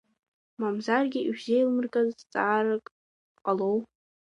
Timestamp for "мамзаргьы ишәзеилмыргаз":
0.59-2.09